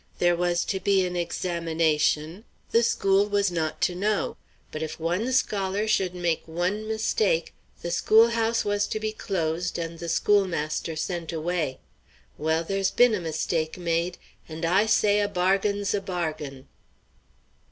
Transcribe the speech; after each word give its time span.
"There 0.17 0.35
was 0.35 0.65
to 0.65 0.79
be 0.79 1.05
an 1.05 1.15
examination; 1.15 2.43
the 2.71 2.81
school 2.81 3.27
was 3.29 3.51
not 3.51 3.81
to 3.81 3.93
know; 3.93 4.35
but 4.71 4.81
if 4.81 4.99
one 4.99 5.31
scholar 5.31 5.87
should 5.87 6.15
make 6.15 6.41
one 6.47 6.87
mistake 6.87 7.53
the 7.83 7.91
schoolhouse 7.91 8.65
was 8.65 8.87
to 8.87 8.99
be 8.99 9.11
closed 9.11 9.77
and 9.77 9.99
the 9.99 10.09
schoolmaster 10.09 10.95
sent 10.95 11.31
away. 11.31 11.81
Well, 12.39 12.63
there's 12.63 12.89
been 12.89 13.13
a 13.13 13.21
mistake 13.21 13.77
made, 13.77 14.17
and 14.49 14.65
I 14.65 14.87
say 14.87 15.19
a 15.19 15.27
bargain's 15.27 15.93
a 15.93 16.01
bargain." 16.01 16.67